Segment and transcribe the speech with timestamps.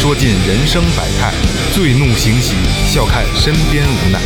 [0.00, 1.34] 说尽人生百态；
[1.74, 2.54] 醉怒行喜，
[2.86, 4.20] 笑看身边无奈。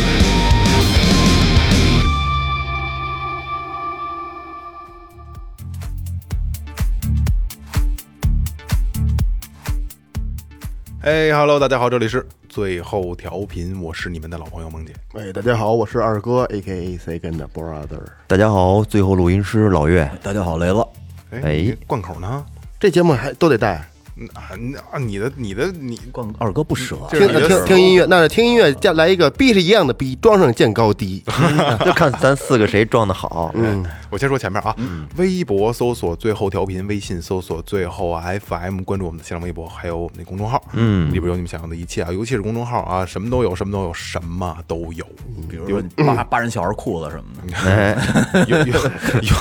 [11.01, 14.93] 哎哈喽，大家好，这里是最后调频，我是你们的老朋友萌姐。
[15.15, 18.03] 哎，大家好，我是二哥，A K A Second Brother。
[18.27, 20.85] 大家好，最后录音师老岳，大家好，雷子，
[21.31, 22.45] 哎，贯口呢？
[22.79, 23.92] 这节目还都得带，嗯
[24.33, 31.23] 啊那啊，你的你的你，光二哥不舍，听听听音乐，那听音乐加来一个 B 是一样的 B，装上见高低。
[31.85, 33.51] 就看咱四个谁装的好。
[33.55, 34.75] 嗯，我先说前面啊，
[35.17, 41.13] 微博搜索最后调频，微信搜索最后 FM，关注我们的新浪微博，还有我们的公众号，嗯。
[41.13, 45.05] 里边有你们想要的一切啊，尤其是公众号啊，什么都有，什么都有，什么都有，
[45.49, 48.73] 比如说扒扒人小孩裤子什么的， 哎，尤尤
[49.21, 49.33] 尤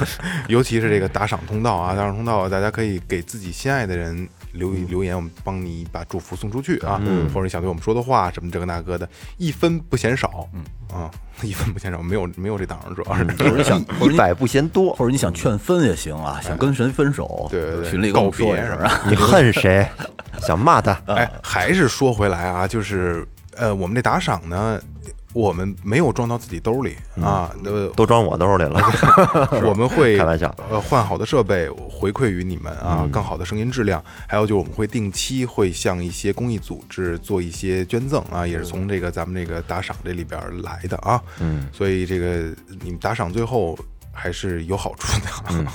[0.49, 7.01] 尤其是这个打赏通道啊，打赏通道，大家可以给自己心爱的人留嗯留言，我们帮你把祝福送出去啊，
[7.33, 9.09] 或者你想对我们说的话什么这个那个的，
[9.39, 11.11] 一分不嫌少，嗯啊，
[11.43, 13.25] 一分不嫌少，没有没有这档主要是。
[13.39, 14.95] 或者你想，你一百不嫌多。
[14.95, 19.87] 或者你想劝分也行啊，想跟谁分手，对对对告别是声啊，你恨谁？
[20.41, 20.93] 想骂他？
[21.07, 24.81] 哎，还是说回来啊，就是呃，我们这打赏呢，
[25.33, 28.81] 我们没有装到自己兜里啊，呃，都装我兜里了。
[29.65, 34.03] 我们会 开玩笑呃，换好的设备回馈于你们啊，更好的声音质量。
[34.29, 41.23] 还有就是我们会定期会向一些公益组织做一些捐赠啊，也是从这个咱们这个打赏这里边来的啊。
[41.41, 43.79] 嗯，所以这个你们打赏最后
[44.13, 45.31] 还是有好处的。
[45.51, 45.67] 嗯，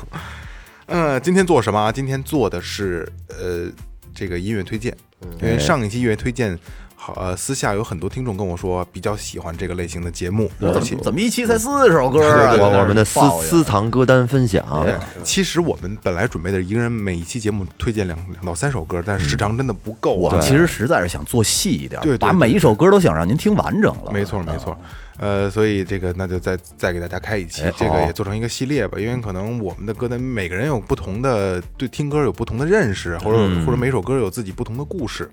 [0.86, 1.92] 呃，今天做什么啊？
[1.92, 3.68] 今天做的是呃
[4.14, 4.96] 这个音乐推荐，
[5.42, 6.58] 因为上一期音乐推荐。
[7.07, 12.53] 好，呃，私下有很多听众跟我说比较喜欢这个类型的节目，怎么怎么一期才四首歌啊？
[12.81, 14.85] 我们的私私藏歌单分享，
[15.23, 20.19] 其实我们本来准备的一个人每一期节目推荐两两到三首歌，但是时长真的不够啊。
[20.19, 24.12] 我们其实实在是想做细一点，对对把每一首歌都想让您听完整了。
[24.12, 24.78] 没错没错，
[25.18, 35.31] 呃，所以这个那就再再给大家开一期哎，这个也做成一个系列吧，因为可能我们的歌单每个人有不同的对听歌有不同的认识，或者或者每首歌有自己不同的故事，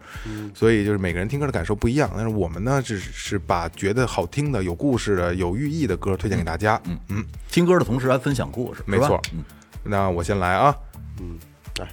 [0.54, 2.10] 所以就是每个人听歌的感受不一样。
[2.14, 6.80] 但是我们呢，只是把觉得好听的、有故事的、有寓意的歌推荐给大家。
[6.84, 9.44] 嗯嗯，听歌的同时还分享故事，没错嗯
[9.82, 10.74] 那我先来啊。
[11.20, 11.38] 嗯，
[11.78, 11.88] 来，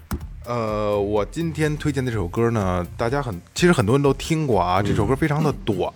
[0.45, 4.81] 呃，我今天推荐的这首歌呢，大家很其实很多人都听过啊。
[4.81, 5.91] 这首歌非常的短，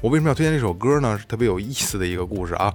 [0.00, 1.18] 我为什么要推荐这首歌呢？
[1.18, 2.72] 是特别有意思的一个故事啊。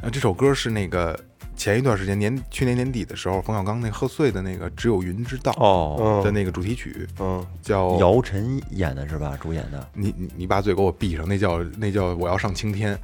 [0.00, 1.18] 呃，这首歌是那个
[1.58, 9.36] 前一段时间年去年年底的时候，冯小刚那贺岁的那个《只有云知道》哦，的那个主题曲，嗯，叫姚晨演的是吧？
[9.42, 9.86] 主演的。
[9.92, 12.96] 你你你把嘴给我闭上，那叫那叫我要上青天。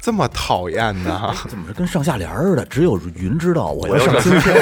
[0.00, 1.34] 这么讨厌呢？
[1.46, 2.64] 怎么是跟上下联儿似的？
[2.64, 4.56] 只有云知道， 我要上青天。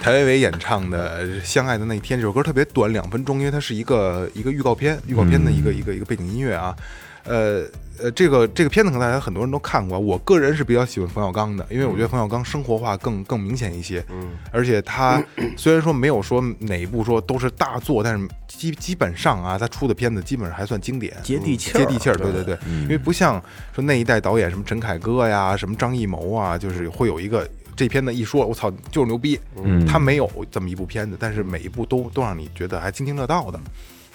[0.00, 6.76] 谭维维演唱的《相爱的那一天》这首歌特别短，两分钟，因为它是一个一个预告片，预告片的一个、一个一个背景音乐啊。
[7.24, 7.64] 呃
[8.02, 14.04] 呃，这个这个片子可能大家很多人都看过，我个人是比较喜欢冯小刚的，因为我觉得冯小刚生活化更更明显一些。
[14.10, 15.22] 嗯，而且他
[15.56, 22.16] 虽然说没有说哪一部说都是大作，但是基基本上啊，他出的片子基本上还算经典，接地气儿接地气儿。
[22.16, 23.40] 对对对，因为不像
[23.72, 27.48] 说那一代导演什么陈凯歌呀，什么张艺谋啊，就是会有一个。
[27.76, 29.36] 这片子一说，我操，就是牛逼。
[29.56, 33.60] 嗯，他没有这么一部片子，但是每一部都都让你觉得还津津乐道的。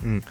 [0.01, 0.21] 嗯，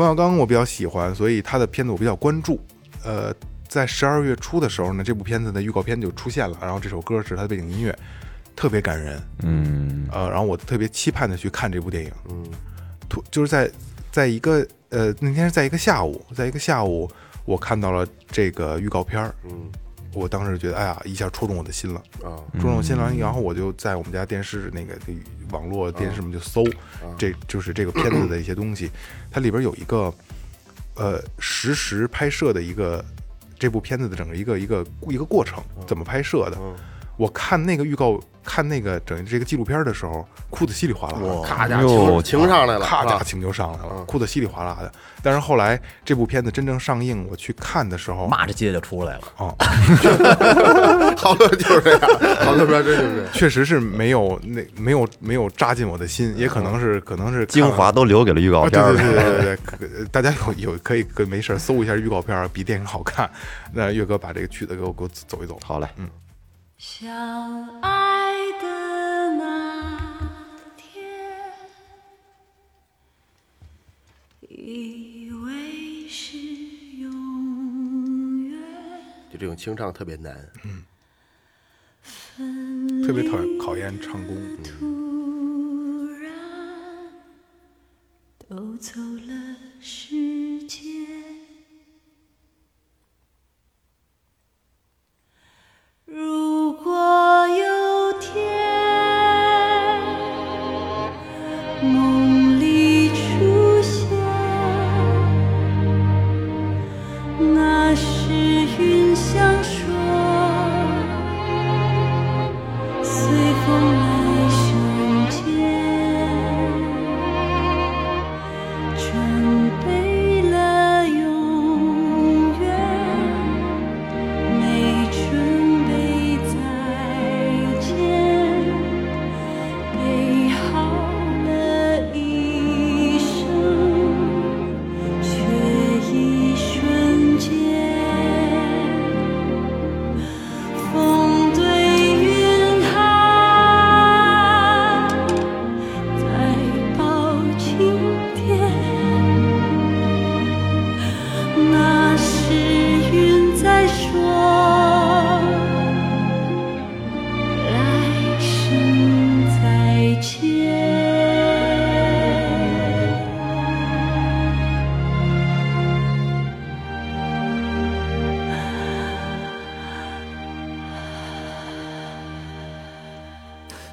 [0.00, 2.58] 冯小刚我比较喜欢，所以他的片子我比较关注。
[3.04, 3.30] 呃，
[3.68, 7.94] 在十二月初的时候呢，这部片子的预告片就出现了，然后这首歌是他的背景音乐，
[8.56, 9.22] 特别感人。
[9.42, 12.10] 嗯，呃，然后我特别期盼的去看这部电影。
[12.30, 12.46] 嗯，
[13.10, 13.70] 突就是在
[14.10, 17.06] 在一个呃那天是在一个下午，在一个下午，
[17.44, 19.34] 我看到了这个预告片儿。
[19.44, 19.70] 嗯，
[20.12, 22.02] 我当时觉得，哎呀，一下戳中我的心了。
[22.22, 24.94] 啊，戳中我心了，然后我就在我们家电视那个
[25.50, 26.64] 网络电视上面就搜，
[27.16, 28.90] 这就是这个片子的一些东西。
[29.30, 30.12] 它里边有一个
[30.96, 33.04] 呃实时拍摄的一个
[33.58, 36.58] 这部片子的整个一个一个一个过程，怎么拍摄的。
[37.16, 44.90] 我看那个预告，看那个整这个纪录片的时候，哭得稀里哗啦的，咔家哟情情上来了，咔家啊情就上来了，哭得稀里哗啦的。
[45.22, 49.20] 但是后来这部片子真正上映，我去看的时候，骂着街就出来了。
[49.36, 49.54] 哦，
[51.16, 52.00] 好多就是这样，
[52.44, 53.26] 好多片真就是。
[53.32, 59.04] 确实是没有那没有没有扎进我的心，也可能是可能是精华都留给了预告啊，片对对。
[59.04, 59.76] 对对对对，可
[60.10, 63.30] 大家有有可以可以没事搜一下预告片，比电影好看。
[63.72, 65.58] 那岳哥把这个曲子给我给我走一走。
[65.64, 65.86] 好嘞，
[66.82, 70.00] 相爱的那
[70.78, 71.04] 天，
[74.48, 78.58] 以为是永远。
[79.30, 80.50] 就这种清唱特别难，
[82.38, 84.34] 嗯，特别讨厌考验唱功。
[84.80, 84.99] 嗯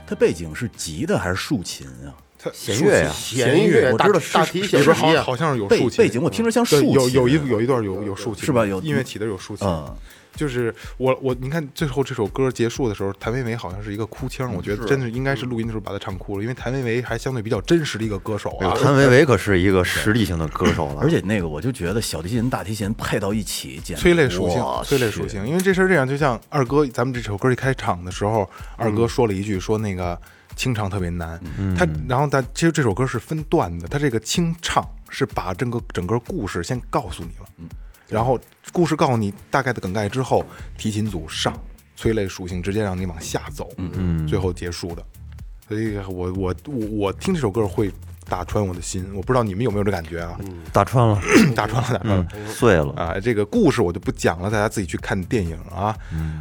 [0.07, 2.15] 它背景是吉的还是竖琴啊？
[2.39, 9.67] 它弦乐呀弦乐，我知道大提琴里边好好像是有背竖琴背景我听着像竖琴有有一有一段有有竖琴，是吧有音乐起的有竖琴。
[9.67, 9.95] 嗯，
[10.35, 18.77] 就是我我你看最后这首歌结束的时候，谭维维好像是一个哭腔，我觉得真的应该是录音的时候把他唱哭了，因为谭维维还相对比较真实的一个歌手啊。
[18.79, 30.19] 谭维维可是一个实力型的歌手了，而且那个我就觉得小提琴、大提琴配到一起，简直催泪属性我，催泪属性，因为这事儿这样，就像二哥，咱们这首歌一开场的时候，二哥说了一句，说那个
[30.57, 31.39] 清唱特别难，
[31.77, 37.69] 他然后他其实这首歌是分段的，他这个清唱是把整个整个故事先告诉你了，
[38.09, 38.37] 然后
[38.73, 40.43] 故事告诉你大概的梗概之后，
[40.77, 41.53] 提琴组上
[41.95, 45.05] 催泪属性直接让你往下走，嗯，最后结束的，
[45.69, 47.91] 所以我我我我听这首歌会
[48.29, 50.37] 打穿我的心，我不知道你们有没有这感觉啊？
[50.73, 51.21] 打穿了，
[51.55, 52.27] 打穿了，打穿了。
[52.47, 52.91] 碎了。
[52.93, 55.95] 啊，这个故事我就不讲了，大家自己去看电影啊。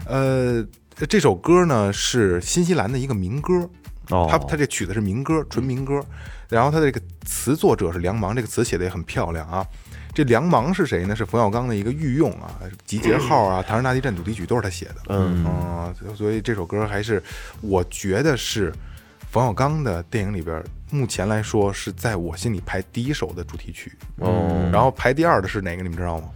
[0.04, 0.66] 呃，
[1.08, 3.70] 这首歌呢是新西兰的一个民歌，
[4.10, 6.04] 哦它它这曲子是民歌，纯民歌。
[6.48, 9.66] 然后他的这个词作者是梁芒，这个词写的也很漂亮啊。
[10.14, 11.14] 这梁芒是谁呢？
[11.14, 12.54] 是冯小刚的一个御用啊，
[12.84, 14.94] 集结号啊，唐山大地震主题曲都是他写的。
[15.08, 17.22] 嗯啊所以这首歌还是
[17.60, 18.72] 我觉得是
[19.30, 23.92] 冯小刚的电影里边，目前来说是在我心里排第一首的主题曲。
[24.20, 25.82] 哦，然后排第二的是哪个？
[25.82, 26.28] 你们知道吗？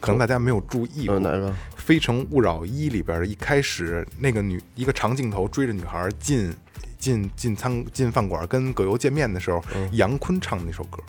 [0.00, 1.16] 可能大家没有注意过。
[1.16, 1.50] 呃，哪个？
[1.76, 6.52] 《非诚勿扰一》里边的一开始那个女一个长镜头追着女孩进
[7.00, 9.60] 进进餐进饭馆跟葛优见面的时候，
[9.92, 11.02] 杨坤唱的那首歌。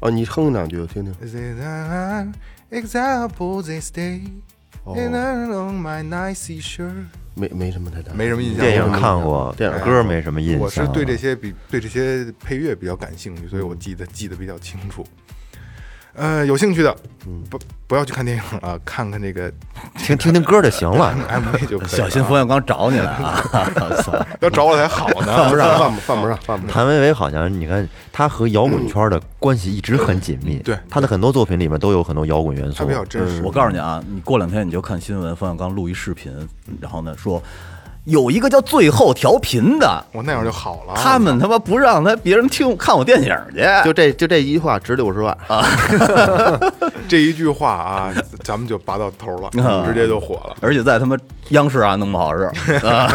[0.00, 1.14] 哦，你哼两句我听听。
[2.70, 4.20] Example this day,
[4.84, 7.06] and on my nice shirt。
[7.34, 8.60] 没没什么太大，没什么印象。
[8.60, 10.60] 电影看过，电影歌没什么印象。
[10.60, 15.06] 我是对这些比对这些配乐比较感兴趣，所以我记得记得比较清楚。
[16.18, 16.94] 呃，有兴趣的
[17.48, 19.50] 不不要去看电影 啊，看看这个
[19.96, 21.14] 听听听歌就行了。
[21.30, 21.96] MV 就可以了。
[21.96, 23.40] 小心冯小刚找你来啊！
[24.02, 26.74] 操要找我才好呢，犯不上，犯不犯不上，犯不上。
[26.74, 30.58] 谭维维好像你看，他和摇滚圈的关系一直很紧密。
[30.58, 32.92] 对他的很多作品里面都有很多摇滚元素他比。
[32.92, 33.40] 较真实。
[33.42, 36.32] 我告诉你啊，你过两天你就看新闻，冯小刚录一视频，
[36.80, 37.40] 然后呢说
[38.08, 40.94] 有一个叫最后调频的，我那样就好了。
[40.96, 45.62] 他们他妈不让他别人听看我电影去，就这就这一句话值六十万啊！
[47.06, 50.56] 这一句话啊，咱们就拔到头了，啊直接就火了。
[50.60, 51.16] 而且在他妈
[51.50, 52.44] 央视啊弄不好是
[52.86, 53.06] 啊。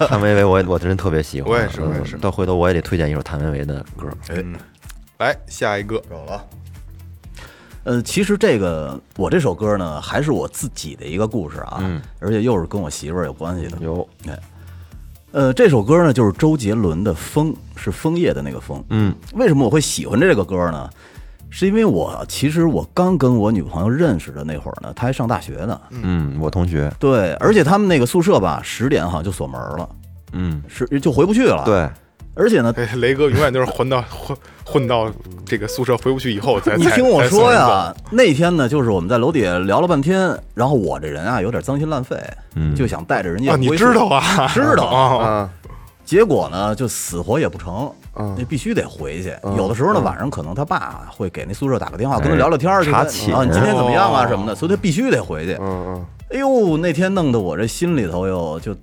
[0.00, 1.52] 谭维维我也我真特别喜欢。
[1.52, 4.08] 我也是嗯我也是到回头我也得推荐一首谭维维的歌。
[5.18, 6.02] 来下一个，
[7.84, 13.76] 呃，其实这个我这首歌呢，还是我自己的一个故事啊，嗯而且又是跟我媳妇儿有关系的。
[13.80, 14.38] 有，哎，
[15.32, 18.82] 呃，这首歌呢就是周杰伦的《枫》，是枫叶的那个枫。
[18.90, 20.88] 嗯，为什么我会喜欢这个歌呢？
[21.54, 25.78] 是因为我其实我刚跟我女朋友认识的那会儿呢，她还上大学呢。
[25.90, 29.88] 嗯，我同学，对，而且他们那个宿舍吧，十点好像就锁门了，
[30.32, 31.90] 嗯，是就回不去了。，对，
[32.34, 35.10] 而且呢，哎 雷哥永远就是混到 混混到
[35.44, 36.72] 这个宿舍回不去以后才。
[36.72, 42.16] 才你听我说呀，那天呢，就是我们在楼底下聊了半天，然后我这人啊有点脏心烂肺，
[42.54, 44.48] 嗯就想带着人家啊，你知道啊？
[44.48, 45.24] 知道啊？
[45.24, 45.50] 啊，
[46.04, 49.34] 结果呢，就死活也不成，嗯那必须得回去。
[49.42, 55.56] 嗯有的时候呢，晚上可能他爸会给那宿舍打个电话，跟他聊聊天儿去，查寝啊，你今天怎么样啊哦什么的，所以他必须得回去。
[55.60, 58.74] 嗯嗯，哎呦，那天弄得我这心里头哟就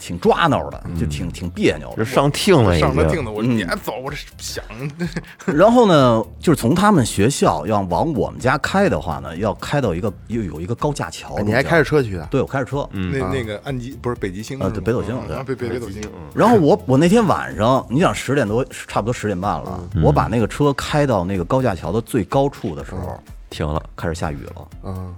[0.00, 1.96] 挺抓挠的，就挺挺别扭的。
[1.98, 2.88] 这上听了已经。
[2.88, 4.64] 上他听的，我说你还走，我这想，
[5.44, 12.26] 然后呢，就是从他们学校要往我们家开的话呢，要开到一个又有一个高架桥哎，，你还开着车去的？
[12.30, 15.14] 对我开着车，那那个安吉不是北极星啊对北斗星
[15.46, 16.02] 北北北斗星，
[16.34, 23.82] 然后我我那天晚上，你想十点多，差不多十点半了，我把那个车开到那个高架桥的最高处的时候，停了。
[23.96, 24.68] 开始下雨了。
[24.84, 25.14] 嗯，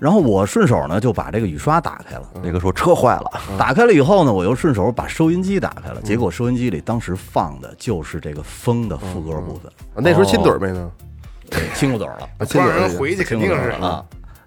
[0.00, 10.90] 然后我顺手呢就把这个雨刷打开了，那个说车坏了，打开了以后呢，我又顺手把收音机打开了，结果收音机里当时放的就是这个风的副歌部分，啊那时候亲嘴儿没呢？
[11.74, 12.28] 亲过嘴儿了。
[12.38, 14.04] 啊， 亲嘴回去，肯定是啊。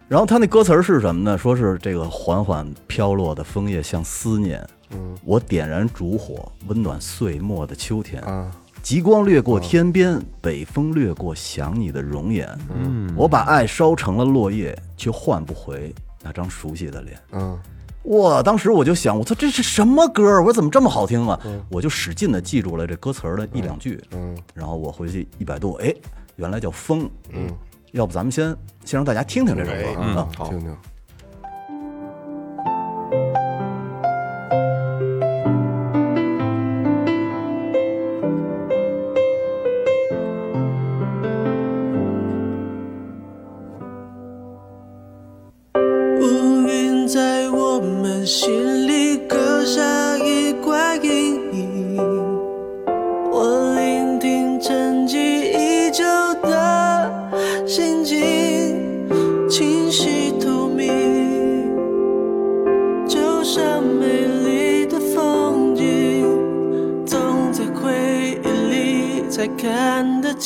[0.10, 1.38] 然后他那歌词儿是什么呢？
[1.38, 8.52] 说是这个缓缓飘落的枫叶像思念，嗯，我点燃烛火，温暖岁末的秋天啊。
[8.88, 12.48] 极光掠过天边，北风掠过想你的容颜。
[12.74, 17.20] 嗯，我把爱烧成了落叶，却换不回那张熟悉的脸。
[17.34, 17.60] 嗯，
[18.04, 18.42] 哇！
[18.42, 20.24] 当时我就想，我操，这是什么歌？
[20.40, 21.38] 我说怎么这么好听啊？
[21.70, 24.02] 我就使劲的记住了这歌词的一两句。
[24.12, 25.94] 嗯，然后我回去一百度，哎，
[26.38, 27.10] 原来叫风。
[27.34, 27.54] 嗯，
[27.92, 30.30] 要不咱们先先让大家听听这首歌啊。
[30.38, 30.74] 好听听。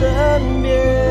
[0.00, 1.03] 身边。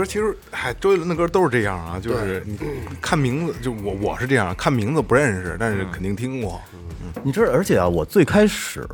[0.00, 2.56] 歌其实，嗨，周杰伦的歌都是这样啊，就是你
[3.02, 6.60] 看名字，就我我是这样，看名字不认识，但是肯定听过。
[6.72, 6.78] 嗯
[7.22, 8.86] 你知道，而且啊，我最开始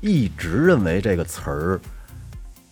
[0.00, 1.80] 一直认为这个词儿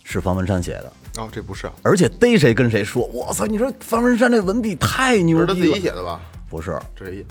[0.03, 3.45] 是方文山写的，哦，这不是啊，而且逮谁跟谁说，我操！
[3.45, 6.21] 你说方文山这文笔太牛是他自，己写的吧？
[6.49, 6.79] 不是。
[6.95, 7.25] 这是一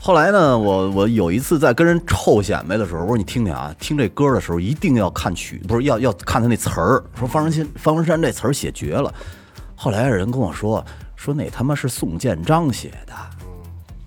[0.00, 7.04] 后来呢，我我有一次在跟人臭显摆的时候，我说你听听啊，听这歌的时候一定要看曲，不是要要看他那词儿。
[7.18, 9.12] 说方文山方文山这词儿写绝了。
[9.82, 10.84] 后来有人跟我说，
[11.16, 13.14] 说那他妈是宋建章写的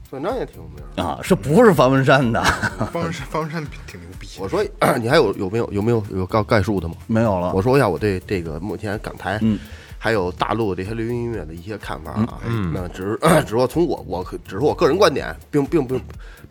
[0.08, 1.04] 宋建章也挺有名。
[1.04, 2.44] 啊，是不是方文山的？
[2.94, 4.28] 方文山方文山挺牛逼。
[4.40, 4.64] 我说
[5.02, 6.94] 你还有有没有有没有有概概述的吗？
[7.08, 7.52] 没有了。
[7.56, 9.58] 我说一下我对这个目前港台，嗯
[9.98, 12.40] 还有大陆这些流行音乐的一些看法啊。
[12.72, 16.00] 那只是 只是说从我我可只是我个人观点，并并不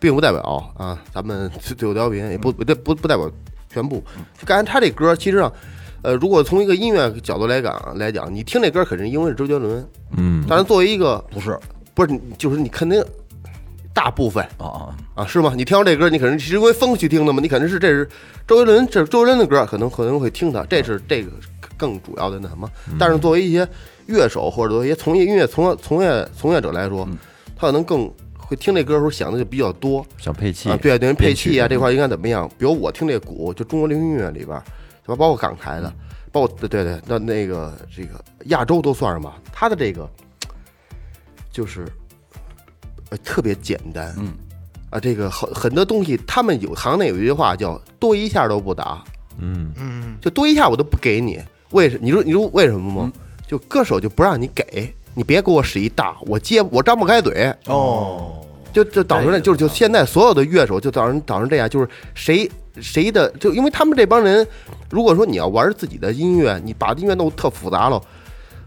[0.00, 0.40] 并不代表
[0.76, 3.30] 啊，咱们最后调频也不不不不不代表
[3.72, 4.02] 全部。
[4.36, 5.52] 就刚才他这歌，其实上，
[6.02, 9.86] 呃，如果从一个音乐角度来讲来讲，你听这歌肯定因为是周杰伦，
[10.16, 11.58] 嗯，但是作为一个不是。
[11.94, 13.04] 不是就是你肯定
[13.92, 14.42] 大部分。
[14.56, 15.52] 啊啊，啊，是吗？
[15.54, 17.38] 你听到这歌，你肯定是因为风去听的嘛？
[17.42, 18.08] 你肯定是这是
[18.46, 21.30] 周杰伦，这是周杰伦的歌，可能可能会听它，这是这个
[21.76, 22.66] 更主要的那什么。
[22.98, 23.68] 但是作为一些
[24.06, 27.06] 乐手或者作为一些从业音乐从从业从业者来说，
[27.58, 30.02] 他可能更会听这歌的时候想的就比较多。
[30.16, 30.70] 想配器。
[30.70, 32.48] 啊，对，等于配器啊这块应该怎么样？
[32.56, 34.64] 比如我听这鼓，就中国流行音乐里边，什
[35.06, 35.92] 么包括港台的，
[36.30, 40.08] 包括对对对，那那个这个亚洲都算上吧，他的这个
[41.50, 41.86] 就是
[43.10, 44.32] 呃特别简单，嗯。
[44.90, 49.02] 啊，这个很很多东西，他们有行内有一句话叫“多一下都不打
[49.38, 51.40] 嗯，嗯”，就多一下我都不给你。
[51.70, 51.98] 为什？
[52.02, 53.12] 你说你说为什么吗？
[53.46, 62.46] 就歌手就不让你给，你别给我使一大，我接我张不开嘴，哦，就就导致了，就是就现在所有的乐手就导致导致这样，就是谁
[62.80, 64.46] 谁的，就因为他们这帮人，
[64.90, 68.00] 如果说你要玩自己的音乐，你把音乐弄特复杂了，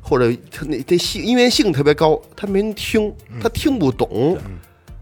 [0.02, 4.38] 或者他那这性音乐性特别高，他没人听，他听不懂，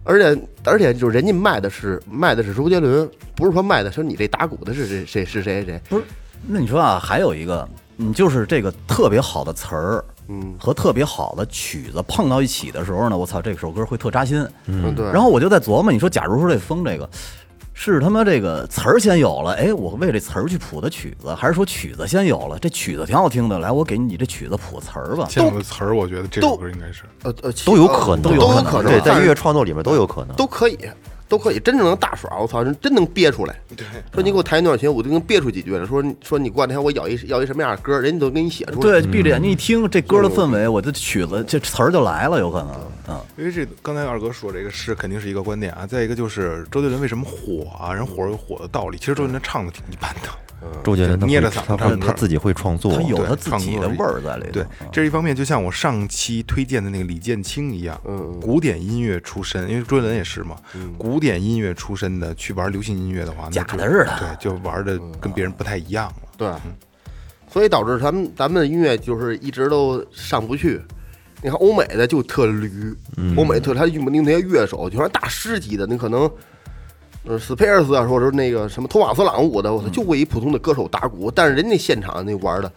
[0.04, 6.04] 而且而且就是人家卖的是卖的是周杰伦，不是说卖的说你这打鼓的是谁谁是谁谁，不是，
[6.48, 10.56] 那你说啊，还有一个，你就是这个特别好的词儿，嗯。
[10.60, 14.46] 和特别好的曲子碰到一起的时候呢，我操，这首歌会特扎心。
[14.66, 14.94] 嗯。
[14.96, 17.10] 对，然后我就在琢磨，你说，假如说这风这个
[17.92, 25.28] 是他妈这个词儿先有了，哎，我为这词儿去谱的曲子，还是说曲子先有了，这曲子挺好听的，来，我给你这曲子谱词儿吧。
[25.30, 27.04] 先有个词儿，我觉得这首歌应该是。
[27.24, 30.36] 呃呃都有可能，都有可能，对，在音乐创作里面都有可能。
[30.36, 30.78] 都可以，
[31.34, 33.60] 都可以，真正能大耍，我操，人真能憋出来。
[33.76, 35.84] 对说你给我弹一段情，我就能憋出几句来。
[35.84, 38.82] 说说你过两天我咬一咬一什么样的歌，人家都给你写出来。
[38.82, 42.70] 对，闭着眼睛一听这歌的氛围，我的曲子这词儿就来了，有可能。
[43.10, 47.92] 嗯，因为这刚才二哥说这个是肯定是一个观点啊，再一个就是周杰伦为什么火啊？
[47.92, 50.30] 人火有火的道理，其实周杰伦唱的挺一般的。
[50.84, 54.52] 周杰伦他会捏着嗓子他唱歌他自己会创作，他有他自己的味儿在里头。
[54.52, 60.56] 对，这是一方面，就像我上期推荐的那个李建清一样，嗯古典音乐出身，因为周杰伦也是嘛，
[60.98, 66.16] 古典音乐出身的去玩流行音乐的话，假的似的对，就玩的跟别人不太一样了。
[66.38, 66.52] 对，
[67.52, 70.82] 所以导致咱们咱们的音乐就是一直都上不去。
[71.42, 72.96] 你看欧美的就特驴，
[73.36, 76.30] 欧美特他用那些乐手，就像大师级的，你可能。
[77.26, 82.72] 呃，斯佩尔斯啊，或者说那个什么托马斯朗舞的，我操，就为一普通的歌手打鼓，但是人家现场那玩的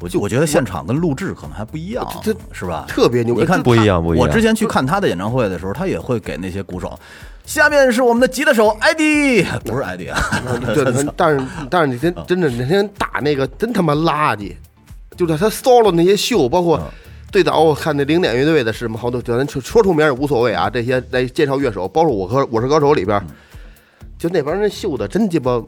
[0.00, 2.84] 我就我觉得现场跟录制可能还不一样，这这是吧？
[2.88, 3.40] 特别牛逼。
[3.40, 4.26] 你看不一样不一样。
[4.26, 6.98] 我之前去看他的演唱会的时候，他也会给那些鼓手。
[7.44, 10.20] 下面是我们的吉他手艾迪， 不是艾迪啊，
[10.74, 10.84] 对，
[11.16, 14.52] 但是但是你真真的那天打那个真他妈垃圾，
[15.16, 16.78] 就是他 solo 那些秀，包括
[17.30, 23.24] 最早我看那零点乐队的是什么，好多咱说说出名也无所谓啊，这些来介绍乐手，包括我和我是歌手里边，
[24.18, 25.62] 就那帮人秀的真鸡巴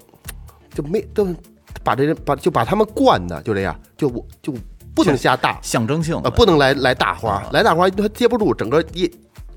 [0.74, 1.26] 就没都
[1.82, 4.52] 把这人把就把他们惯的就这样，就我就
[4.94, 5.58] 不能瞎大。
[5.62, 6.28] 象征性的。
[6.28, 9.10] 啊，不能来来大花，来大花他接不住，整个一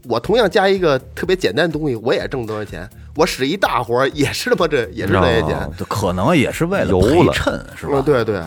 [0.05, 5.69] 我同样加一个特别简单的东西，我也挣多少钱，我使一大活儿也是他妈这 也是这些钱。
[5.87, 7.93] 可能也是为了陪衬，是吧？
[7.95, 8.41] 嗯，对对，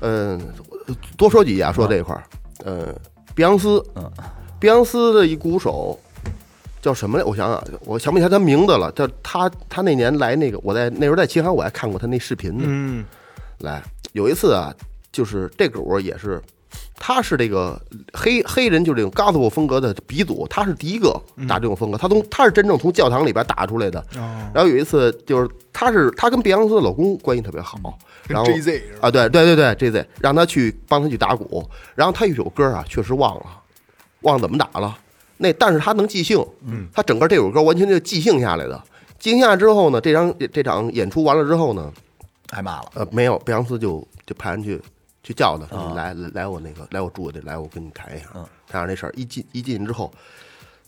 [0.00, 0.40] 嗯，
[1.16, 2.22] 多说几句啊，说这一块儿，
[2.64, 2.94] 呃，
[3.34, 4.10] 碧昂斯，嗯，
[4.60, 5.98] 碧昂斯的一鼓手
[6.82, 7.24] 叫什么来？
[7.24, 8.90] 我想想，我想不起来他名字了。
[8.92, 12.64] 叫他，他那年来那个，我在那时候在青海我还看过他那视频呢。
[12.66, 13.04] 嗯，
[13.60, 13.80] 来
[14.12, 14.74] 有一次啊，
[15.12, 16.42] 就是这鼓也是，
[16.96, 17.80] 他是这个
[18.12, 21.08] 黑黑人，就是这种 gospel 风格的鼻祖，他是第一个
[21.48, 24.00] 打这种风格，他从他是真正从教堂里边打出来的。
[24.16, 27.78] 哦，然后有一次就是他是他跟碧昂斯的老公关系特别好，
[28.26, 31.64] 然后 Jay Z 是啊，对对对对，J Z 让他去帮他去打鼓，
[31.94, 33.46] 然后他一首歌啊，确实忘了，
[34.22, 34.98] 忘了怎么打了。
[35.42, 38.80] 那但是他能即兴，嗯，他整个这首歌完全就即兴下来的。
[39.18, 41.92] 即兴下来之后呢，这场这场演出完了之后呢，
[42.50, 42.90] 挨骂了。
[42.94, 44.80] 呃，没有，贝昂斯就就派人去
[45.22, 48.26] 去叫他，说你来来来我那个来我住的来我跟你谈一下，
[48.68, 49.12] 谈上这事儿。
[49.16, 50.12] 一进一进去之后，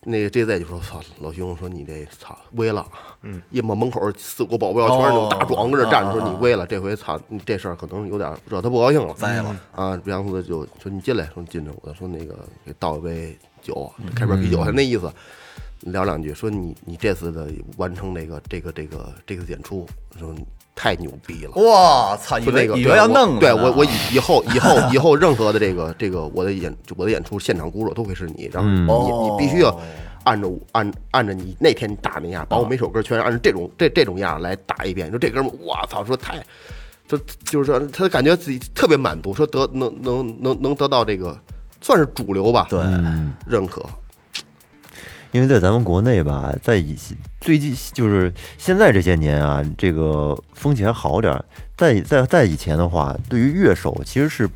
[0.02, 2.86] 那个 JZ 就说：“操，老兄，说你这操威了，
[3.22, 10.00] 嗯，一摸门口四五个保镖全是那种大壮跟这站着，说你威了，这回操这事儿可能有点惹他不高兴了，栽了啊！
[10.06, 12.36] 杨子就说你进来，说你进来，我说那个
[12.66, 15.10] 给倒一杯酒，开瓶啤酒，他那意思。”
[15.80, 17.46] 聊两句，说你你这次的
[17.76, 19.86] 完成这个这个这个这个演出，
[20.18, 20.34] 说
[20.74, 21.50] 太牛逼了。
[21.62, 29.78] 哇操，以说那个为以为要弄对我我以 以后以后以后任何的这个这个我的演我的演出现场鼓手都会是你，然后你、哦你必须要
[30.22, 35.10] 按照我按按照你那天打那样，把我每首歌全按照这种这这种样来打一遍。
[35.10, 36.42] 说这哥们儿，我操，说太
[37.06, 41.38] 就就是说他感觉自己特别满足，说得能能能能得到这个
[41.84, 42.80] 算是主流吧，对，
[43.46, 43.84] 认可。
[45.32, 46.96] 因为在咱们国内吧，在以
[47.42, 51.44] 最近就是现在这些年啊，这个风气还好点儿。
[51.76, 54.48] 在在在以前的话，对于乐手其实是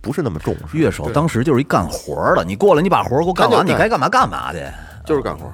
[0.00, 0.78] 不是那么重视。
[0.78, 4.64] 乐手当时就是一干活儿的，你过来，你把活儿给我干完，你该干嘛干嘛去，
[5.04, 5.50] 就是干活，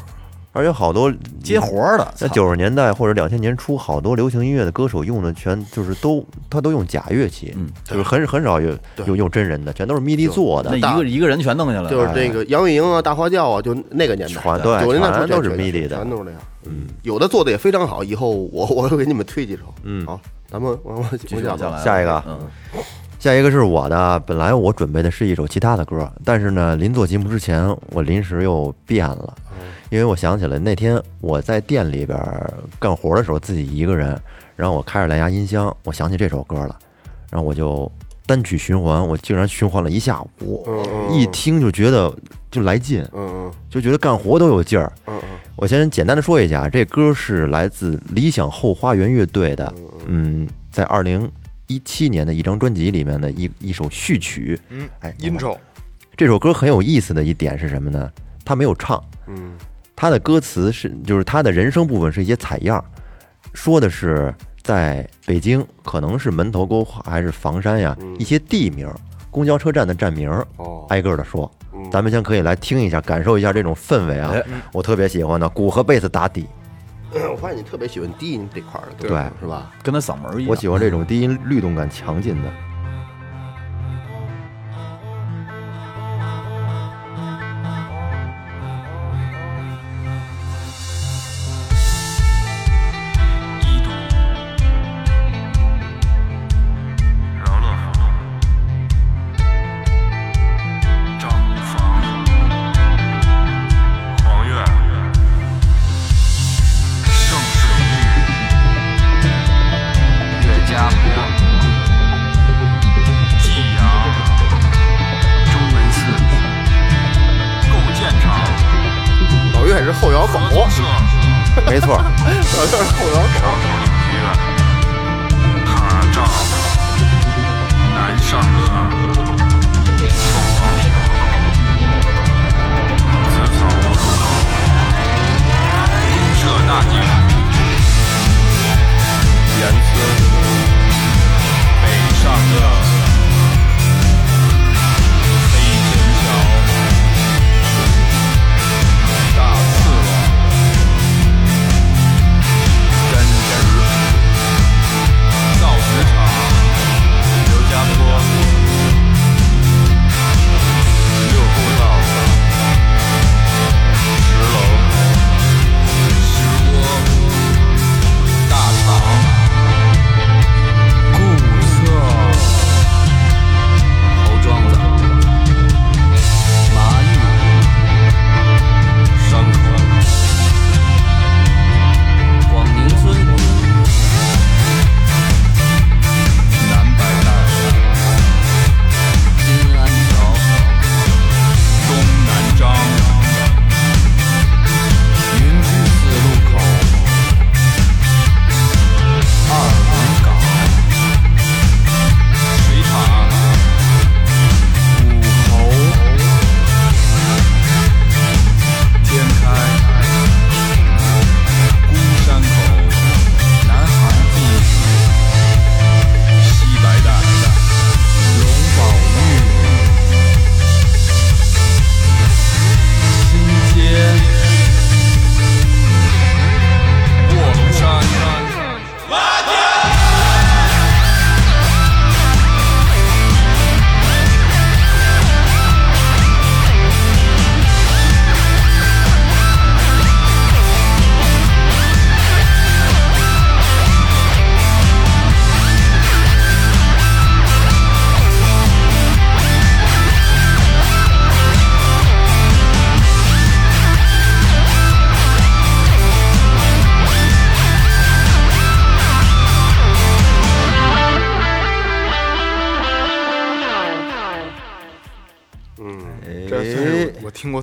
[0.56, 2.12] 而且好多接活儿的。
[2.14, 2.34] 在操。
[2.34, 10.76] 九十年代或者两千年初，好多流行音乐的歌手用的全就是都他都用假乐器，嗯就是很很少有有用真人的，全都是 MIDI 做的那。
[10.76, 15.96] 一个一个人全弄下来了，就是这个杨钰莹啊、大花轿啊，就那个年代，全对九十年代全都是全 MIDI 的。
[15.96, 16.40] 全都是那样。
[16.64, 19.62] 嗯，有的做的也非常好，以后我我会给你们推几首。
[19.84, 20.04] 嗯。
[20.06, 22.22] 好，咱们我我继续往下来，下一个。
[22.26, 22.38] 嗯，
[23.18, 29.34] 下一个是我的，本来我准备的是一首其他的歌，但是呢，临做节目之前，我临时又变了，
[29.90, 32.18] 因为我想起来那天我在店里边
[32.78, 34.20] 干活的时候，自己一个人，
[34.56, 36.76] 然后我开着蓝牙音箱，我想起这首歌了，
[37.30, 37.90] 然后我就
[38.26, 40.66] 单曲循环，我竟然循环了一下午，
[41.12, 42.12] 一听就觉得
[42.50, 44.92] 就来劲，嗯就觉得干活都有劲儿。
[45.54, 49.72] 我先简单的说一下，这歌是来自理想后花园乐队的，
[50.06, 51.30] 嗯，在二零
[51.66, 54.60] 一七年的一张专辑里面的一一首序曲。
[54.68, 55.56] 嗯，哎，intro
[56.16, 58.10] 这首歌很有意思的一点是什么呢？
[58.44, 59.52] 它没有唱，嗯
[59.94, 62.84] 他的歌词是就是他的人声部分是一些采样，
[63.54, 68.86] 说的是在北京可能是门头沟还是房山呀一些地名，
[69.30, 71.50] 公交车站的站名，哦挨个的说。
[71.90, 76.46] 咱们先可以来听一下，感受一下这种氛围啊哎，我特别喜欢的，鼓和贝斯打底。
[77.14, 79.08] 嗯， 我发现你特别喜欢低音这块儿的，对
[79.40, 79.72] 是吧？
[79.82, 80.50] 跟他嗓门儿一样。
[80.50, 82.48] 我喜欢这种低音律动感强劲的。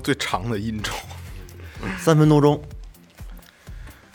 [0.04, 0.92] 最长的 intro，
[1.98, 2.60] 三分多钟。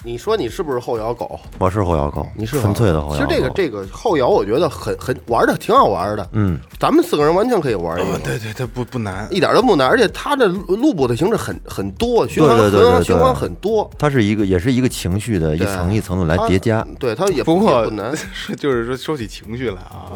[0.02, 1.38] 你说你是不是后摇狗？
[1.58, 3.16] 我是后摇狗，你是纯粹的后摇狗。
[3.16, 6.30] 其实这个这个后摇，我觉得很很玩的挺好玩的。
[6.32, 13.92] 嗯，咱们四个人完全可以玩一个，对对，它不不难，一点都不难，而且它的录录播的形式很很多，循环对对对对对循环很多。
[13.98, 16.82] 它是一个，也是一个情绪的一层一层的来叠加。
[16.98, 18.16] 对，它也不过也不难。
[18.16, 20.14] 是就是说说起情绪来啊，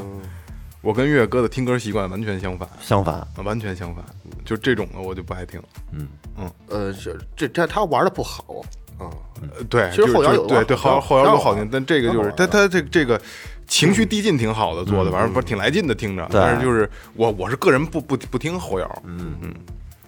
[0.84, 4.04] 我跟月哥的听歌习惯完全相反，相反，啊完全相反，
[4.44, 5.60] 就这种的我就不爱听。
[5.92, 6.08] 嗯。
[6.68, 8.44] 呃，这这这他玩的不好。
[9.00, 9.08] 啊。
[9.42, 13.20] 呃对，其实后摇有对对好后后摇有好听，但这个就是他他这这个
[13.66, 19.36] 情绪递进挺好的做的，反正不是挺来劲的听着，但是就是我我是个人不不不听后摇，嗯。
[19.42, 19.54] 嗯，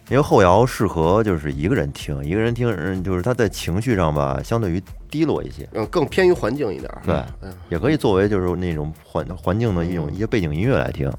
[0.09, 5.67] 因为后摇适合就是一个人听，一个人听，嗯，就是他在情绪上吧，相对于低落一些。
[5.73, 6.91] 嗯，更偏于环境一点。
[7.05, 11.11] 对嗯，也可以作为就是那种环环境的一种一些背景音乐来听。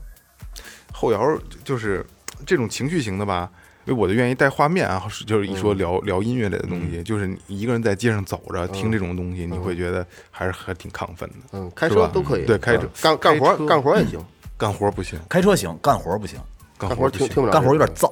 [0.93, 1.21] 后摇
[1.65, 2.05] 就是
[2.45, 3.51] 这种情绪型的吧。
[3.87, 11.37] 因为我就愿意带画面啊，是就是一说聊聊音乐类的东西，就是你一个人在街上走着听这种东西，你会觉得还是还挺亢奋的。
[11.53, 12.45] 嗯，开车都可以。
[12.45, 14.19] 对，开车干干活干活也行，
[14.59, 16.37] 干活不行，开车行，干活不行，
[16.77, 17.53] 干干活听听不了。
[17.53, 18.11] 干活有点燥。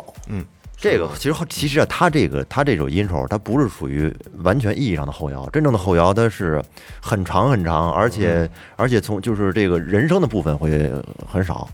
[0.84, 6.62] 这个其实其实啊，他这个他这首 intro，它不是属于完全意义上的后摇，真正的后摇它是
[7.00, 10.92] 很长很长，而且而且从就是这个人声的部分会
[11.26, 11.66] 很少，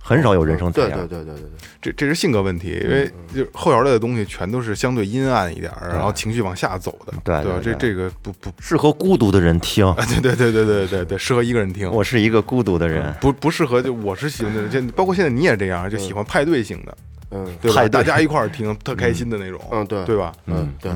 [0.00, 1.08] 很少有人声采对样。
[1.08, 1.50] 对对对对对。
[1.80, 7.58] 这这是性格问题，因为就后摇类的东西全都是相对阴暗一点，然后情绪往下走的，对对吧？
[7.60, 9.84] 这对对这个不不，适合孤独的人听。
[9.84, 11.90] 啊，对对对对对对对，适合一个人听。
[11.90, 17.21] 我是一个孤独的人，不不适合，就我是喜欢的，现包括现在你也这样，就喜欢派对型的，嗯
[17.60, 17.76] 对吧？
[17.76, 20.32] 派对大家一块儿听， 特开心的那种，嗯对对吧？
[20.46, 20.92] 嗯，对。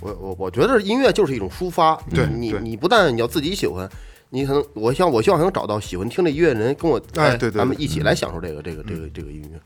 [0.00, 1.96] 我我我觉得音乐就是一种抒发。
[2.10, 3.88] 对对你你不但你要自己喜欢，
[4.28, 9.58] 你可能我希望我希望能找到喜欢听这音乐的人，跟我哎对对对咱们一起来享受这个这个这个这个音乐。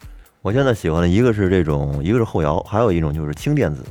[0.43, 3.83] 我现在喜欢的一个是这种，一个是后摇，还有一种就是轻电子，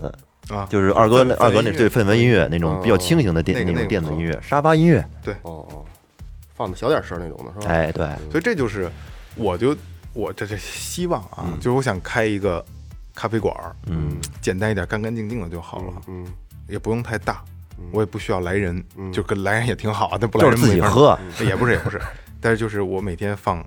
[0.48, 5.06] 啊，就是二哥那二哥那对氛围音乐那种比较轻型的电那种电子音乐，沙发音乐。
[5.22, 5.86] 对哦哦，
[6.56, 7.74] 放的小点声那种的是吧？
[7.74, 8.90] 哎，对，所以这就是，
[9.36, 9.76] 我就
[10.14, 12.64] 我这这希望啊，就是我想开一个
[13.16, 16.26] 咖啡馆儿，嗯，简单一点，干干净净的就好了，嗯，
[16.68, 17.44] 也不用太大，
[17.92, 22.02] 我也不需要来人，就跟来人也挺好，但不来就是人自己喝，也不是也不是，
[22.42, 23.64] 但是就是我每天放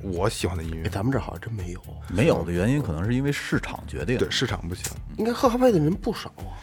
[0.00, 4.18] 我喜欢的音哎，乐，咱们这好像真没有，没有的原因可能是因为市场决定。
[4.18, 4.84] 对市场不行。
[5.16, 6.54] 应该喝咖啡的人不少啊。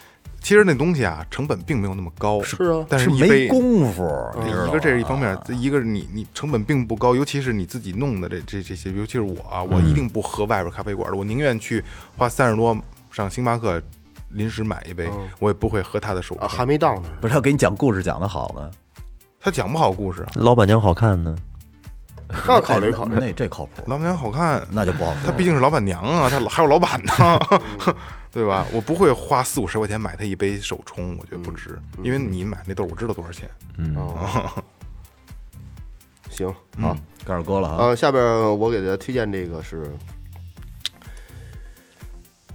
[0.42, 4.04] 其实那东西啊，成本并没有那么高，是啊但是一杯功夫，
[4.44, 11.84] 你知道一个这是一方面，一个是你你成本并不高，尤其是你自己弄的这这这些，尤其是我啊，我一定不喝外边咖啡馆的，我宁愿去
[12.18, 12.76] 花三十多
[13.12, 13.82] 上星巴克
[14.30, 16.58] 临时买一杯，我也不会喝他的手啊，冲。
[16.58, 17.10] 还没到呢。
[17.22, 18.72] 不是要给你讲故事讲的好呢，
[19.40, 21.36] 他讲不好故事，老板娘好看呢。
[22.30, 23.16] 那考虑考虑。
[23.20, 25.22] 那这靠谱，老板娘好看，那就不好说。
[25.26, 27.14] 他毕竟是老板娘啊，她还有老板呢，
[28.32, 28.66] 对吧？
[28.72, 33.50] 我不会花四五十块钱买他一杯手冲，我觉得不值，因为你买那豆我知道多少钱。
[33.78, 33.96] 嗯，
[36.30, 36.96] 行好。
[37.26, 38.24] 盖二哥了啊，呃，下边
[38.58, 39.92] 我给大家推荐这个是，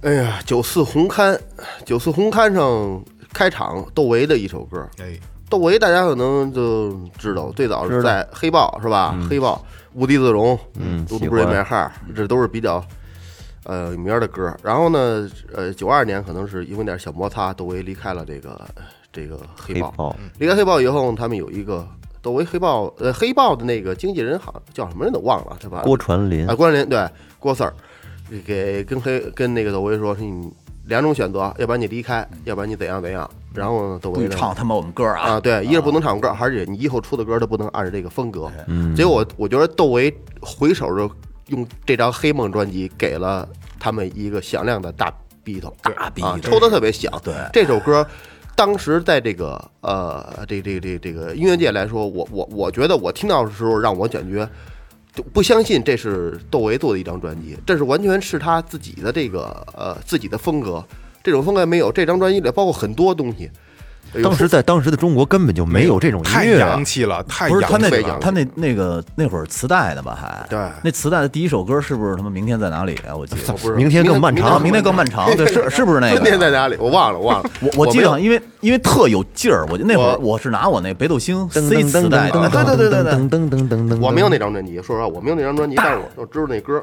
[0.01, 1.39] 哎呀，九四红勘，
[1.85, 4.89] 九四红勘上开场窦唯的一首歌。
[4.99, 5.17] 哎，
[5.49, 9.15] 窦唯大家可能就知道，最早是在黑豹是吧？
[9.29, 12.83] 黑豹、无地自容，嗯嘟嘟 break 喜欢 my heart，这都是比较
[13.63, 14.55] 呃有名儿的歌。
[14.63, 18.59] 然后呢，呃，九二年可能是因为点小摩擦，窦唯离开了这个
[19.13, 19.91] 这个黑豹。
[19.91, 21.87] 黑豹，离开黑豹以后，他们有一个
[22.23, 25.81] 窦唯黑豹呃黑豹的那个经纪人，好像叫什么人都忘了，对吧？
[25.83, 27.07] 郭传林啊，，郭传林对
[27.39, 27.71] 郭 Sir
[28.45, 30.51] 给跟黑跟那个窦唯说，你
[30.87, 33.29] 两种选择，要不然你离开，要不然你怎样怎样。
[33.53, 35.31] 然后呢，窦不唯唱他妈我们歌啊！
[35.31, 38.51] 啊，对，一是不能唱歌，而且你以后出的歌都不能按照这个风格。
[38.67, 41.09] 嗯结果我我觉得窦唯回首就
[41.47, 43.47] 用这张《黑梦》专辑给了
[43.79, 47.11] 他们一个响亮的大逼头，大逼头啊抽的特别响。
[47.23, 48.05] 对这首歌。
[48.57, 54.47] 当时在这个呃，这这这这个音乐界来说，我我我觉得我听到的时候，让我感觉
[55.15, 60.83] 就不相信这是窦唯做的一张专辑，这是完全是他自己的这个呃自己的风格，
[61.23, 61.89] 这种风格没有。
[61.91, 63.49] 这张专辑里包括很多东西，
[64.23, 68.03] 当时在当时的中国根本就没有这种音太乐啊洋，气了，太不是他那洋气了。
[68.03, 70.17] 非常他那那个那会儿磁带的吧？
[70.19, 73.15] 还对那磁带的第一首歌是不是他妈明天在哪里啊？
[73.15, 76.15] 我记得不是明天更漫长啊，明天更漫长，对，是是不是那个？
[76.15, 76.55] 明天在？
[76.55, 76.77] 哪里？
[76.79, 77.49] 我忘了，我忘了。
[77.59, 86.81] 我我记得，因为因为特有劲儿，我就那会儿我我是拿我那北斗星噔 C 磁带的，对对对对对，噔噔噔噔噔，我没有那张专辑，说实话，我没有那张专辑，但是我我知道那歌。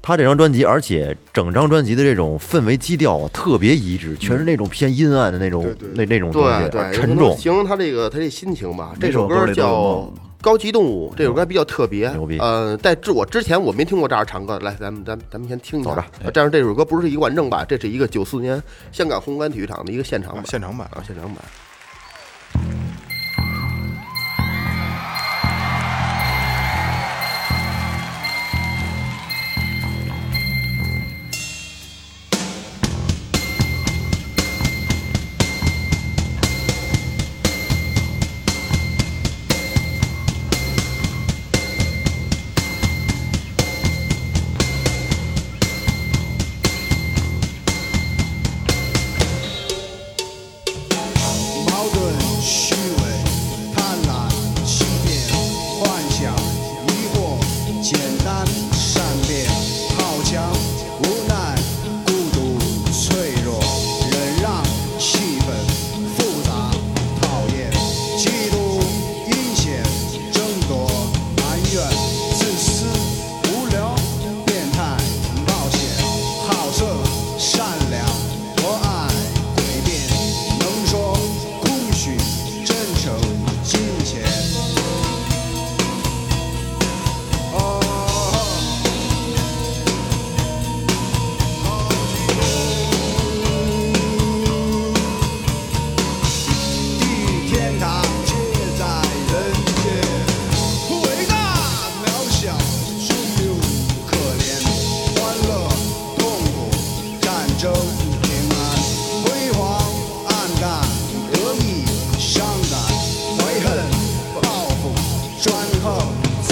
[0.00, 7.36] 他这张专辑，而且整张专辑的这种氛围基调啊特别一致，全是那种偏阴暗的那种那那种东西，对对，沉重。
[7.36, 8.94] 形容他这个他这心情吧。
[8.98, 9.74] 这首首歌叫
[10.40, 15.90] 《高级动物》，这首歌比较特别，牛逼呃，在之我之前我没听过这样唱歌，来，咱们咱们咱们先听一下。
[15.90, 21.36] 走着呃但是这首歌不是一个完整版，这是一个九四年香港红磡体育场的一个现场版，现场版啊，现场版。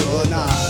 [0.07, 0.66] 横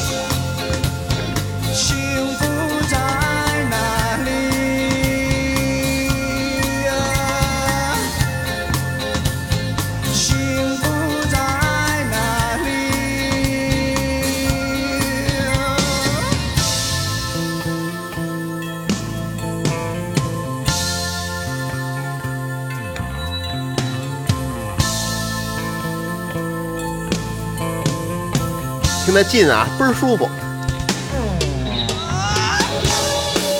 [29.17, 30.29] 听得近啊，倍儿舒服，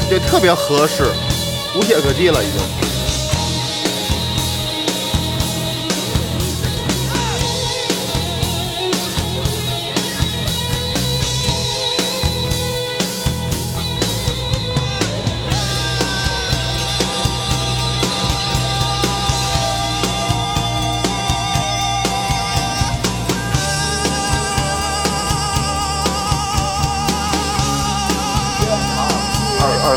[0.08, 1.04] 这特别合适，
[1.76, 2.87] 无懈可击了已经。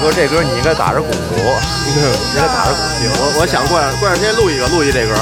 [0.00, 1.14] 二二哥，这歌你应该打着鼓， 应
[2.34, 3.10] 该打着鼓听。
[3.12, 5.14] 我我想过两过两天录一个，录一这歌。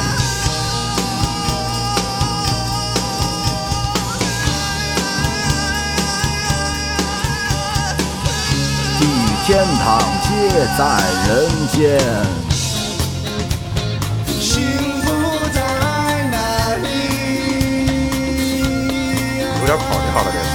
[9.01, 10.29] 地狱天堂皆
[10.79, 10.85] 在
[11.27, 11.29] 人
[11.73, 11.99] 间。
[14.41, 14.63] 幸
[15.03, 15.07] 福
[15.53, 15.59] 在
[16.31, 16.37] 哪
[16.77, 16.87] 里？
[19.61, 20.48] 有点跑调了这块。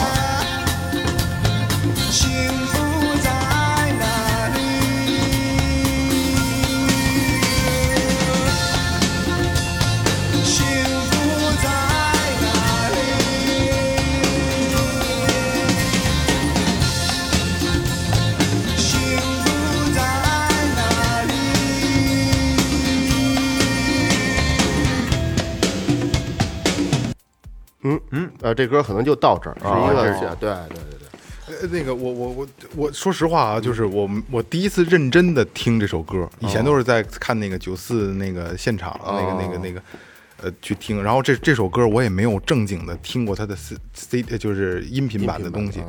[28.54, 31.08] 呃，这歌可能就到这儿，是一个对对对对。
[31.46, 39.82] 呃，那个我我我我说实话啊，就是我我第一次认真的听这首歌，以前都是在看那个九四那个现场那个那个那个
[40.42, 45.84] 呃去听，然后这这首歌我也没有正经的听过它的 C C 就是音频版的东西，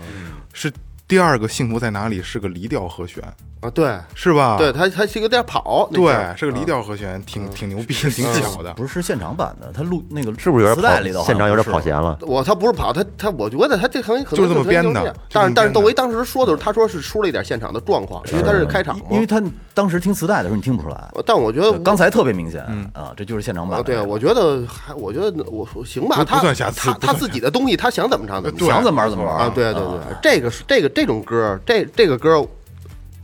[0.53, 0.73] 是
[1.07, 3.23] 第二个幸福在哪里是个离调和弦，
[3.65, 4.57] 啊，对是吧？
[4.59, 8.75] 对，他他是有点跑，那劲儿对，是个离调和弦，挺挺牛逼，挺巧的。
[8.75, 11.25] 不是是现场版的，他录那个是不是有点磁带里头跑？
[11.25, 12.19] 现场有点跑弦了。
[12.21, 19.43] 我他不是跑，他他我觉得他这可能可能就是这么编的可能样就这么编的但是但是窦唯当时说的时候，他说是出了一点现场的状况，因为他是开场嘛，因为他
[19.73, 22.63] 当时听磁带的时候你听不出来，但我觉得对刚才特别明显
[22.93, 23.85] 啊，这就是现场版啊，的。
[23.85, 32.47] 对，我觉得还我觉得我我行吧，不他不算瑕疵他他算自己的东西，他想怎么唱怎么对唱想怎么玩怎么玩啊，对对对，这个是这个这种歌，这这个歌，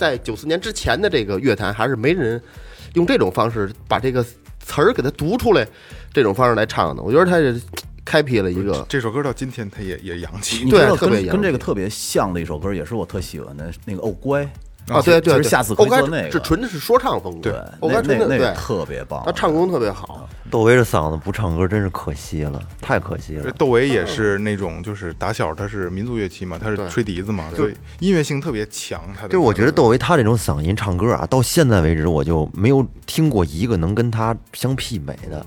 [0.01, 2.43] 在九四年之前的这个乐坛还是没人
[2.95, 5.67] 用这种方式把这个词儿给它读出来，
[6.11, 7.03] 这种方式来唱的。
[7.03, 7.61] 我觉得他是
[8.03, 14.43] 开辟了一个这首歌到今天他也也洋气对特别洋跟跟这个特别像的一首歌，也是我特喜欢的那个《哦乖》
[14.91, 16.31] 啊，对对是下次可那个。
[16.31, 23.45] 是纯的是说唱风格，对，欧那那那个该纯的对，特别棒，他唱功特别好，窦唯这嗓子不唱歌真是可惜了，太可惜了。
[23.45, 29.01] 这窦唯也是那种，就是打小他是民族乐器嘛，他是吹笛子嘛，所以音乐性特别强。
[29.17, 35.45] 他的就是我觉得窦唯他这种嗓音唱歌啊，到现在为止我就没有听过一个能跟他相媲美的，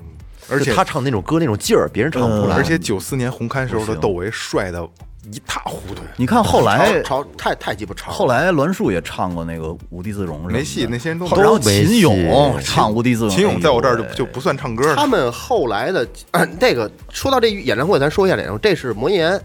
[0.50, 2.56] 而且他唱那种歌那种劲儿，别人唱不出来。
[2.56, 4.88] 而且九四年红磡时候的窦唯帅的
[5.32, 14.96] 一塌糊涂，你看后来潮潮太太鸡巴潮，后来栾树也唱过那个《无地自容》没戏，那些人都后然后都没秦勇唱《无地自容》，秦勇在我这儿就就不算唱歌了。
[14.96, 16.06] 他们后来的
[16.60, 19.40] 这个说到这演唱会，咱说一下演唱会，这是魔岩，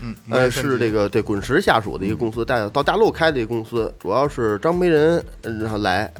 [0.00, 6.10] 嗯，呃，是这个对滚石下属的一个公司，带到大陆开的一个公司，主要是张培仁，嗯然后来。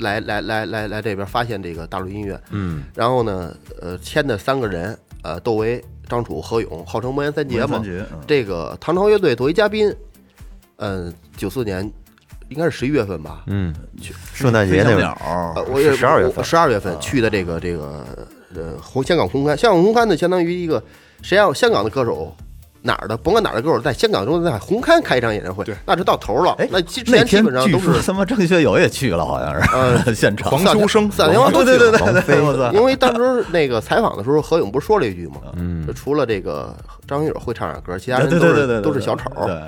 [0.00, 7.82] 来来来来来这边发现这个大陆音乐，嗯，然后呢，呃，签的三个人，呃，窦唯、张楚、何勇，号称魔岩三杰嘛。
[8.26, 9.94] 这个唐朝乐队作为嘉宾，
[10.76, 11.90] 嗯，九四年
[12.48, 13.74] 应该是十一月份吧，嗯，
[14.32, 15.18] 圣诞节那会鸟
[15.56, 18.04] 呃，我也是12月份十二月份去的这个这个
[18.54, 20.82] 呃红香港红磡，香港红磡呢相当于一个
[21.22, 22.34] 谁让香港的歌手。
[22.86, 26.68] 哪儿的，甭管哪儿的歌手，在香港中在红磡开一场演唱会对，那就到头了哎。
[26.70, 35.36] 那之前基本上都是说他妈郑学友也去了，好像是呃 现场黄秋生四大天王都对对对去了对对，因为当时那个采访的时候，何勇不是说了一句吗？
[35.56, 36.74] 嗯，除了这个
[37.06, 39.28] 张学友会唱点歌，其他人都是对对对对对，都是小丑。
[39.44, 39.60] 对，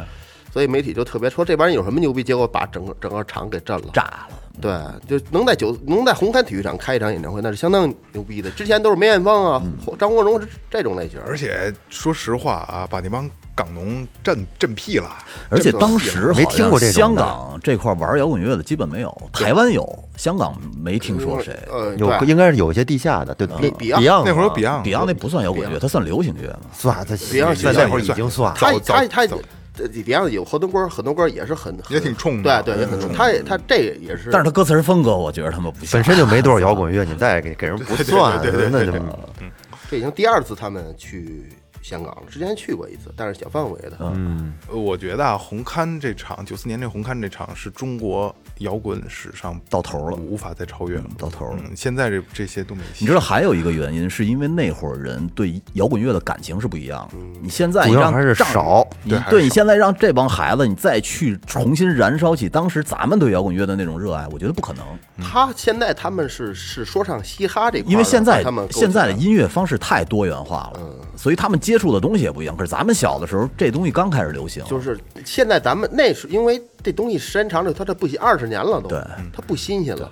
[0.53, 3.85] 所以媒体就特别说这帮人有什么牛逼，结果把整个整个场给震了。
[3.93, 4.29] 炸了。
[4.61, 8.51] 对，就能在九能在红磡体育场开一场演唱会，那是相当牛逼的。
[8.51, 10.41] 之前都是梅艳芳啊、嗯张国荣
[10.71, 15.11] 这种类型，而且说实话啊，把那帮港农震震屁了。
[15.49, 19.85] 而且当时没听过这香港这块玩摇滚乐的基本没有，台湾有，
[20.17, 21.59] 香港没听说谁。
[21.71, 26.71] 呃，有应该是有一些地下的，对那 Beyond 那会儿有嘛 Beyond，Beyond 那不算摇滚乐，它算流行乐嘛。
[26.73, 29.27] 算他 Beyond 在那会儿已经算他早他他
[29.79, 33.13] 早呃，Beyond 有很多歌，很多歌也是很也挺冲的对对，也很冲。
[33.13, 38.93] 他也他这也是，但是他歌词风格，我觉得他们不行本身就没多少摇滚乐，你再给给人不算，那就
[39.91, 41.45] 这已经第二次他们去
[41.81, 43.97] 香港了，之前去过一次，但是小范围的。
[44.01, 50.17] 嗯，呃我觉得啊，红磡这场九四年这红磡这场是中国摇滚史上到头了。
[50.17, 51.63] 无法再超越了，到头了。
[51.65, 52.83] 嗯，现在这这些都没。
[52.99, 57.17] 你知道还有一个原因，是因为那会儿人对摇滚乐的感情是不一样的。
[57.41, 58.85] 你现在让让少。
[59.05, 64.85] 你对你现在让这帮孩子，你再去重新燃烧起当时咱们对摇滚乐的那种热爱，我觉得不可能。
[65.23, 70.81] 他现在他们是是说唱嘻哈这块，因为现在他们现在的音音乐方式太多元化了，
[71.15, 72.57] 所以他们接触的东西也不一样。
[72.57, 79.01] 可是咱们小的时候，这东西刚开始流行，就是现在咱们那是因为这东西时间长了，它这不新，二十年了都，对
[79.33, 80.11] 它不新鲜了。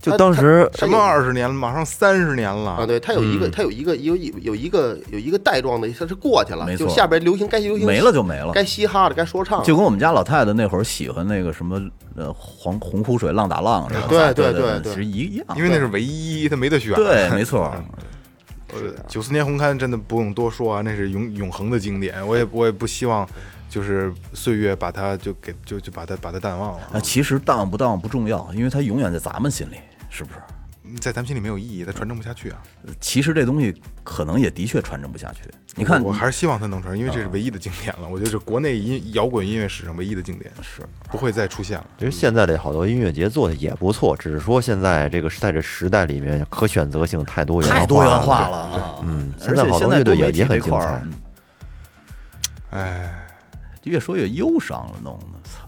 [0.00, 8.50] 就当时什么二十年了，马上三十年了啊，对，它有一个，它有一个有有有一个有一个带状的，它是过去了，就下边流行该流行没了就没了。
[8.52, 11.80] 该嘻哈的，该说唱的，就跟我们家老太太那会儿喜欢那个什么
[12.16, 15.46] 呃黄洪湖水浪打浪似的，对对对其实一样。
[15.54, 16.94] 因为那是唯一，他没得选。
[16.94, 17.72] 对，没错。
[18.74, 22.26] 呃， 九四年红磡真的不用多说啊，那是永永恒的经典。
[22.26, 23.24] 我也我也不希望，
[23.72, 29.76] 就是岁月把它就给就就把它把它淡忘了啊，，其实淡忘不淡忘不重要，因为它永远在咱们心里，
[30.10, 30.36] 是不是？
[31.00, 32.58] 在咱们心里没有意义，它传承不下去啊。
[33.00, 35.40] 其实这东西可能也的确传承不下去。
[35.74, 38.06] 你看，我还是希望它能传，因为这是唯一的经典了。
[38.06, 41.86] 我觉得是国内音摇滚音乐史上唯一的经典，是不会再出现了。
[41.98, 48.58] 其实现在的好多音乐节做的也不错，只是说现在这个在这时代里面可选择性太多元太多元化了。
[48.58, 48.94] 啊！
[49.02, 51.02] 嗯，而且现在乐队也也很精彩。
[52.72, 53.21] 哎，
[53.84, 55.66] 越说越忧伤了，弄的操！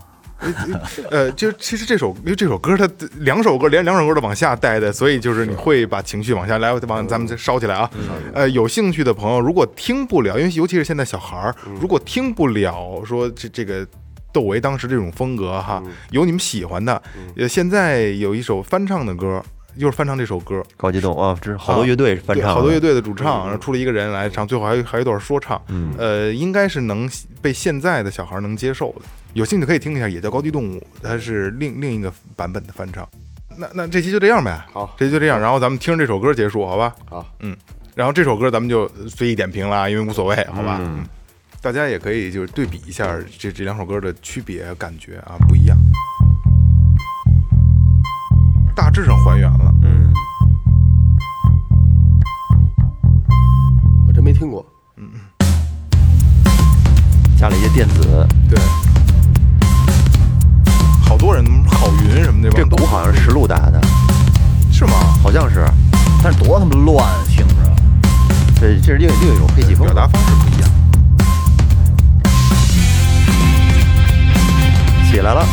[1.11, 2.89] 呃，就其实这首因为这首歌它
[3.21, 7.91] 两首歌连两首歌都往下带的，所以就是你会把情绪往下来，往咱们再烧起来啊。
[8.35, 13.87] 呃，有兴趣的朋友，如果听不了，因为尤其是现在小孩儿，如果听不了说这这个。
[14.35, 17.01] 窦唯当时这种风格哈，有你们喜欢的，
[17.37, 19.41] 呃，现在有一首翻唱的歌，
[19.77, 25.61] 又是翻唱这首歌，高激动啊，这是好多乐队翻唱好多乐队的主唱，然后出了一个人来唱，最后还有还有一段说唱，
[25.99, 27.11] 呃，应该是能
[27.43, 29.03] 被现在的小孩能接受的。
[29.33, 33.09] 有兴趣可以听一下，也叫《高级动物》，它是另另一个版本的翻唱。
[33.57, 34.95] 那那这期就这样呗，好。
[34.97, 36.95] 这期就这样，然后咱们听着这首歌结束，好吧？
[37.05, 37.57] 好，嗯，
[37.95, 40.79] 然后这首歌咱们就随意点评了，因为无所谓，好吧？
[40.81, 41.05] 嗯，
[41.61, 45.77] 大家也可以就是对比一下这这两首歌的区别感觉啊，不一样，
[48.75, 49.73] 大致上还原了。
[49.83, 50.13] 嗯，
[54.07, 54.65] 我真没听过。
[54.97, 55.09] 嗯
[57.39, 58.59] 加了一些电子，对，
[61.03, 63.81] 好多人郝云什么的，这鼓好像是实录打的，
[64.73, 64.93] 是吗？
[65.23, 65.65] 好像是。
[66.23, 67.55] 但是多他妈乱，听着。
[68.59, 69.93] 这这是另另一种配器风格。
[69.93, 70.71] 表达方式不一样。
[75.11, 75.47] 起来了，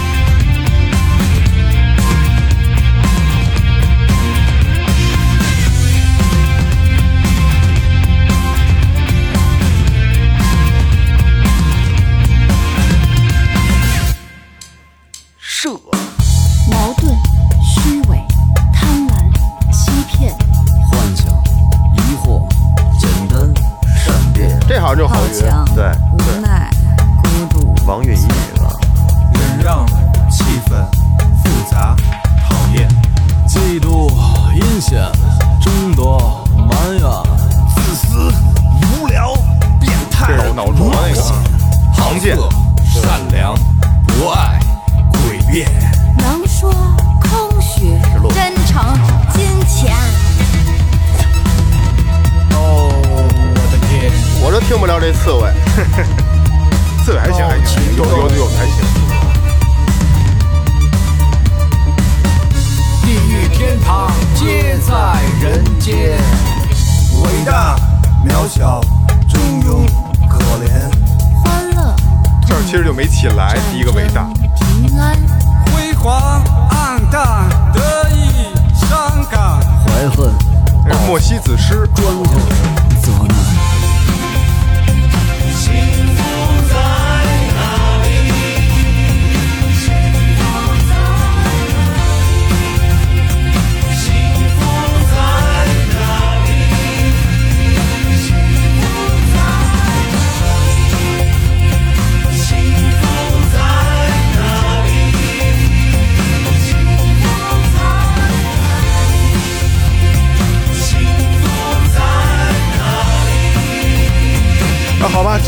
[25.07, 25.83] 变，这好像对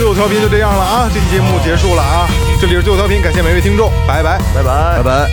[0.04, 1.10] 最后调频就这样了啊！
[1.14, 2.28] 这期节目结束了啊！
[2.60, 5.32] 这里是最后调频，感谢每位听众，拜拜拜拜拜拜。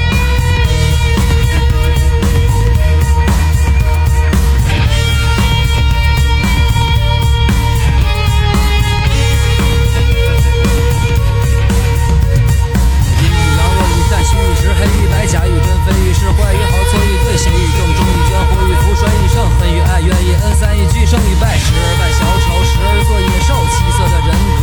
[13.58, 13.66] 好，
[15.18, 15.26] 爱，
[21.06, 21.58] 胜与败，
[21.98, 22.46] 扮小丑，
[23.08, 24.59] 做野兽，七色的人。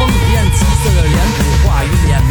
[0.00, 2.29] 风里变紫色的脸谱化鱼脸。